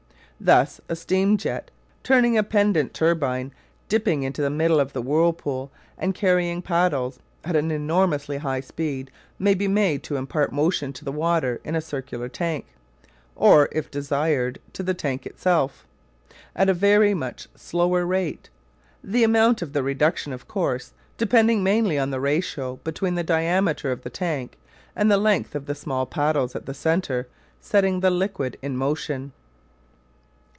Thus 0.43 0.81
a 0.89 0.95
steam 0.95 1.37
jet 1.37 1.69
turning 2.01 2.35
a 2.35 2.41
pendant 2.41 2.95
turbine 2.95 3.53
dipping 3.87 4.23
into 4.23 4.41
the 4.41 4.49
middle 4.49 4.79
of 4.79 4.91
the 4.91 5.01
whirlpool 5.03 5.71
and 5.99 6.15
carrying 6.15 6.63
paddles 6.63 7.19
at 7.43 7.55
an 7.55 7.69
enormously 7.69 8.39
high 8.39 8.61
speed 8.61 9.11
may 9.37 9.53
be 9.53 9.67
made 9.67 10.01
to 10.01 10.15
impart 10.15 10.51
motion 10.51 10.93
to 10.93 11.05
the 11.05 11.11
water 11.11 11.61
in 11.63 11.75
a 11.75 11.79
circular 11.79 12.27
tank 12.27 12.65
(or, 13.35 13.69
if 13.71 13.91
desired, 13.91 14.57
to 14.73 14.81
the 14.81 14.95
tank 14.95 15.27
itself) 15.27 15.85
at 16.55 16.69
a 16.69 16.73
very 16.73 17.13
much 17.13 17.47
slower 17.53 18.03
rate; 18.03 18.49
the 19.03 19.23
amount 19.23 19.61
of 19.61 19.73
the 19.73 19.83
reduction, 19.83 20.33
of 20.33 20.47
course, 20.47 20.91
depending 21.19 21.61
mainly 21.61 21.99
on 21.99 22.09
the 22.09 22.19
ratio 22.19 22.77
between 22.77 23.13
the 23.13 23.21
diameter 23.23 23.91
of 23.91 24.01
the 24.01 24.09
tank 24.09 24.57
and 24.95 25.11
the 25.11 25.17
length 25.17 25.53
of 25.53 25.67
the 25.67 25.75
small 25.75 26.07
paddles 26.07 26.55
at 26.55 26.65
the 26.65 26.73
centre 26.73 27.27
setting 27.59 27.99
the 27.99 28.09
liquid 28.09 28.57
in 28.63 28.75
motion. 28.75 29.33